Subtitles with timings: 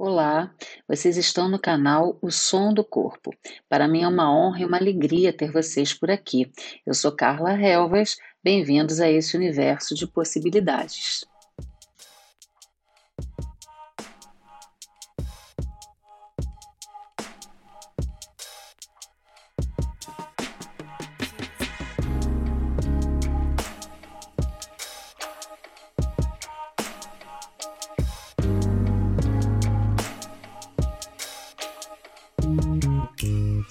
[0.00, 0.54] Olá,
[0.86, 3.34] vocês estão no canal O Som do Corpo.
[3.68, 6.52] Para mim é uma honra e uma alegria ter vocês por aqui.
[6.86, 11.24] Eu sou Carla Helvas, bem-vindos a esse universo de possibilidades.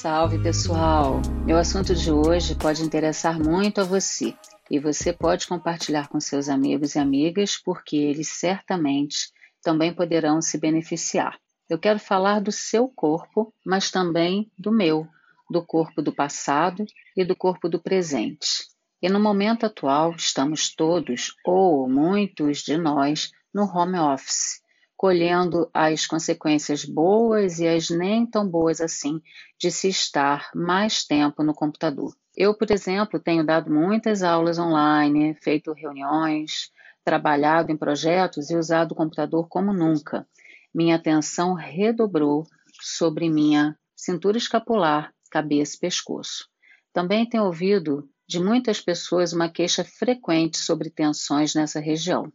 [0.00, 1.20] Salve pessoal!
[1.44, 4.34] Meu assunto de hoje pode interessar muito a você
[4.70, 9.30] e você pode compartilhar com seus amigos e amigas porque eles certamente
[9.62, 11.38] também poderão se beneficiar.
[11.68, 15.06] Eu quero falar do seu corpo, mas também do meu,
[15.50, 16.82] do corpo do passado
[17.14, 18.68] e do corpo do presente.
[19.02, 24.62] E no momento atual, estamos todos, ou muitos de nós, no home office
[25.00, 29.18] colhendo as consequências boas e as nem tão boas assim
[29.58, 32.14] de se estar mais tempo no computador.
[32.36, 36.70] Eu, por exemplo, tenho dado muitas aulas online, feito reuniões,
[37.02, 40.28] trabalhado em projetos e usado o computador como nunca.
[40.74, 42.46] Minha atenção redobrou
[42.82, 46.46] sobre minha cintura escapular, cabeça e pescoço.
[46.92, 52.30] Também tenho ouvido de muitas pessoas uma queixa frequente sobre tensões nessa região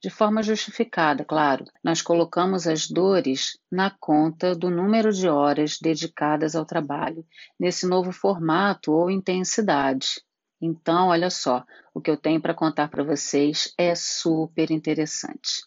[0.00, 1.64] de forma justificada, claro.
[1.82, 7.26] Nós colocamos as dores na conta do número de horas dedicadas ao trabalho,
[7.58, 10.22] nesse novo formato ou intensidade.
[10.60, 15.62] Então, olha só, o que eu tenho para contar para vocês é super interessante.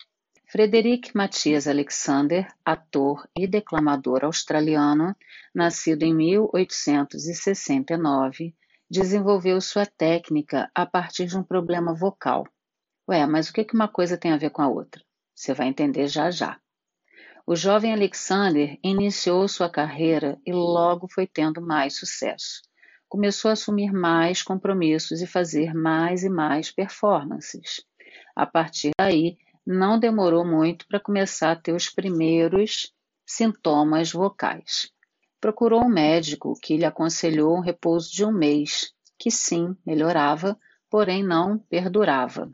[0.47, 5.15] Frederic Matias Alexander, ator e declamador australiano,
[5.53, 8.53] nascido em 1869,
[8.89, 12.45] desenvolveu sua técnica a partir de um problema vocal
[13.11, 15.03] Ué, mas o que uma coisa tem a ver com a outra?
[15.35, 16.57] Você vai entender já já.
[17.45, 22.61] O jovem Alexander iniciou sua carreira e logo foi tendo mais sucesso.
[23.09, 27.83] Começou a assumir mais compromissos e fazer mais e mais performances.
[28.33, 29.37] A partir daí,
[29.67, 32.93] não demorou muito para começar a ter os primeiros
[33.25, 34.89] sintomas vocais.
[35.41, 40.57] Procurou um médico que lhe aconselhou um repouso de um mês, que sim, melhorava,
[40.89, 42.49] porém não perdurava.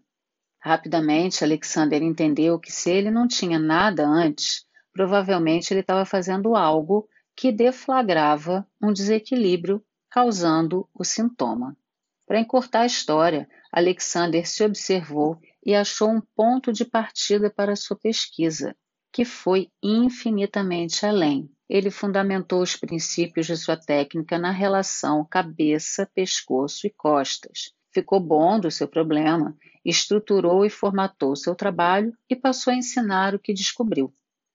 [0.68, 7.08] Rapidamente, Alexander entendeu que se ele não tinha nada antes, provavelmente ele estava fazendo algo
[7.34, 11.78] que deflagrava um desequilíbrio, causando o sintoma.
[12.26, 17.96] Para encurtar a história, Alexander se observou e achou um ponto de partida para sua
[17.98, 18.76] pesquisa,
[19.14, 21.50] que foi infinitamente além.
[21.70, 28.60] Ele fundamentou os princípios de sua técnica na relação cabeça, pescoço e costas, ficou bom
[28.60, 34.14] do seu problema, estruturou e formatou seu trabalho e passou a ensinar o que descobriu.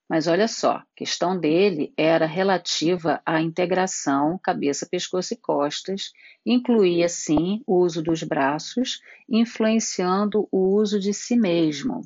[0.09, 6.11] Mas olha só, a questão dele era relativa à integração cabeça, pescoço e costas,
[6.45, 12.01] incluía sim o uso dos braços, influenciando o uso de si mesmo.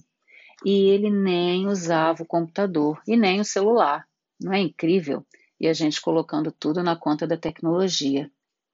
[0.65, 4.07] E ele nem usava o computador e nem o celular.
[4.41, 5.23] Não é incrível?
[5.59, 8.31] E a gente colocando tudo na conta da tecnologia.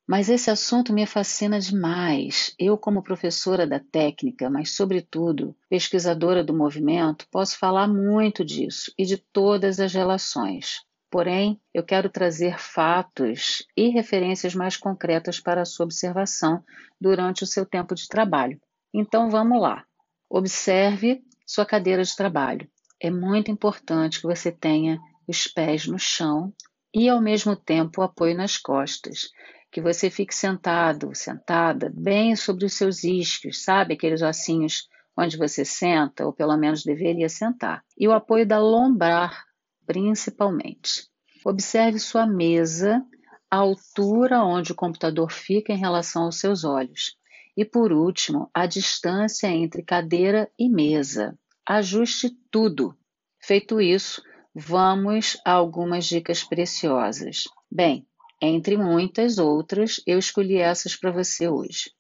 [0.08, 2.54] Mas esse assunto me fascina demais.
[2.60, 9.06] Eu, como professora da técnica, mas, sobretudo, pesquisadora do movimento, posso falar muito disso e
[9.06, 10.82] de todas as relações.
[11.10, 16.64] Porém, eu quero trazer fatos e referências mais concretas para a sua observação
[17.00, 18.60] durante o seu tempo de trabalho.
[18.94, 19.86] Então, vamos lá.
[20.30, 22.68] Observe sua cadeira de trabalho.
[23.00, 26.52] É muito importante que você tenha os pés no chão
[26.94, 29.30] e, ao mesmo tempo, o apoio nas costas
[29.74, 33.96] que você fique sentado, sentada, bem sobre os seus isquios, sabe?
[33.96, 37.84] Aqueles ossinhos onde você senta, ou pelo menos deveria sentar.
[37.98, 39.44] E o apoio da lombar,
[39.84, 41.10] principalmente.
[41.44, 43.04] Observe sua mesa,
[43.50, 47.16] a altura onde o computador fica em relação aos seus olhos.
[47.58, 51.36] E por último, a distância entre cadeira e mesa.
[51.68, 52.96] Ajuste tudo.
[53.42, 54.22] Feito isso,
[54.54, 57.46] vamos a algumas dicas preciosas.
[57.72, 58.08] Bem,
[58.46, 61.92] entre muitas outras, eu escolhi essas para você hoje.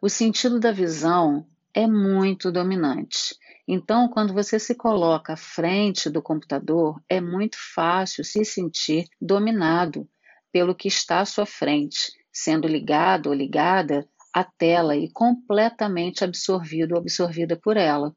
[0.00, 1.44] O sentido da visão
[1.74, 3.34] é muito dominante.
[3.66, 10.08] Então, quando você se coloca à frente do computador, é muito fácil se sentir dominado
[10.52, 16.92] pelo que está à sua frente, sendo ligado ou ligada à tela e completamente absorvido
[16.92, 18.14] ou absorvida por ela.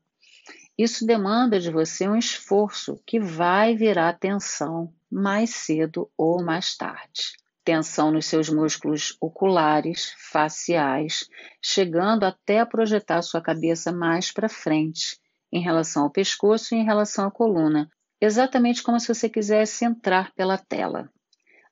[0.77, 7.44] Isso demanda de você um esforço que vai virar atenção mais cedo ou mais tarde
[7.65, 11.27] tensão nos seus músculos oculares, faciais,
[11.59, 15.19] chegando até a projetar sua cabeça mais para frente,
[15.51, 17.89] em relação ao pescoço e em relação à coluna,
[18.21, 21.09] exatamente como se você quisesse entrar pela tela.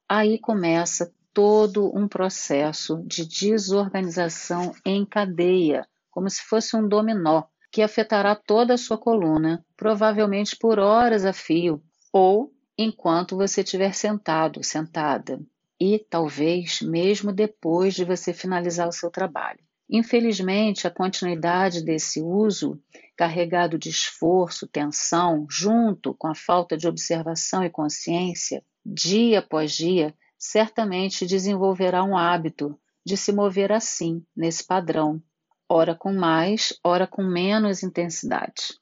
[0.10, 7.82] Aí começa todo um processo de desorganização em cadeia, como se fosse um dominó, que
[7.82, 11.82] afetará toda a sua coluna, provavelmente por horas a fio,
[12.12, 15.40] ou enquanto você estiver sentado, sentada,
[15.84, 19.60] e talvez mesmo depois de você finalizar o seu trabalho.
[19.90, 22.82] Infelizmente, a continuidade desse uso,
[23.18, 30.16] carregado de esforço, tensão, junto com a falta de observação e consciência, dia após dia,
[30.38, 35.22] certamente desenvolverá um hábito de se mover assim, nesse padrão,
[35.68, 38.80] ora com mais, ora com menos intensidade.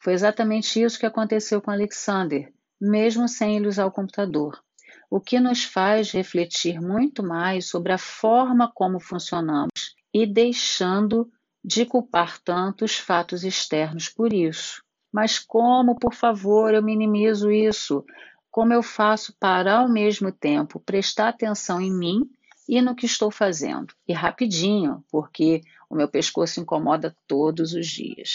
[0.00, 4.63] Foi exatamente isso que aconteceu com Alexander, mesmo sem ele usar o computador,
[5.14, 11.30] o que nos faz refletir muito mais sobre a forma como funcionamos e deixando
[11.64, 14.82] de culpar tanto os fatos externos por isso.
[15.12, 18.04] Mas como, por favor, eu minimizo isso?
[18.50, 22.28] Como eu faço para, ao mesmo tempo, prestar atenção em mim
[22.68, 23.94] e no que estou fazendo?
[24.08, 28.32] E rapidinho, porque o meu pescoço incomoda todos os dias.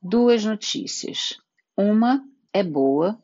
[0.00, 1.40] Duas notícias.
[1.76, 3.18] Uma é boa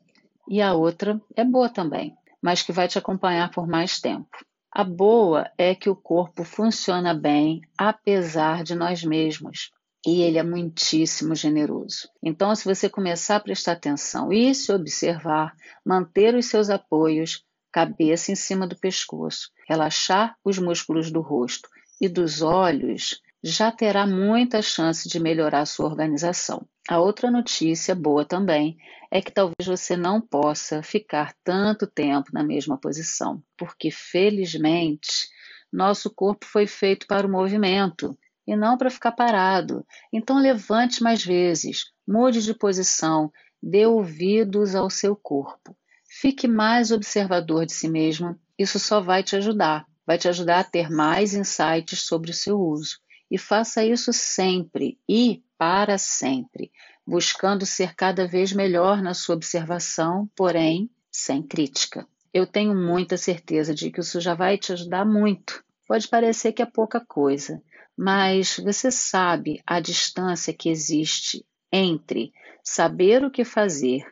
[0.48, 4.28] e a outra é boa também, mas que vai te acompanhar por mais tempo.
[4.70, 9.70] A boa é que o corpo funciona bem apesar de nós mesmos.
[10.06, 12.08] E ele é muitíssimo generoso.
[12.22, 15.54] Então, se você começar a prestar atenção e se observar,
[15.84, 17.42] manter os seus apoios,
[17.72, 21.68] cabeça em cima do pescoço, relaxar os músculos do rosto
[22.00, 26.66] e dos olhos, já terá muita chance de melhorar sua organização.
[26.88, 28.76] A outra notícia boa também
[29.08, 35.28] é que talvez você não possa ficar tanto tempo na mesma posição, porque felizmente
[35.72, 39.86] nosso corpo foi feito para o movimento e não para ficar parado.
[40.12, 43.30] Então levante mais vezes, mude de posição,
[43.62, 45.76] dê ouvidos ao seu corpo.
[46.20, 49.86] Fique mais observador de si mesmo, isso só vai te ajudar.
[50.04, 52.98] Vai te ajudar a ter mais insights sobre o seu uso.
[53.30, 56.70] E faça isso sempre e para sempre,
[57.06, 62.06] buscando ser cada vez melhor na sua observação, porém sem crítica.
[62.32, 65.64] Eu tenho muita certeza de que isso já vai te ajudar muito.
[65.86, 67.62] Pode parecer que é pouca coisa,
[67.96, 72.32] mas você sabe a distância que existe entre
[72.62, 74.04] saber o que fazer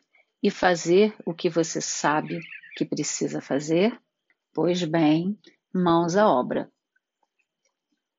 [0.43, 2.41] e fazer o que você sabe
[2.77, 3.99] que precisa fazer?
[4.53, 5.39] Pois bem,
[5.73, 6.71] mãos à obra.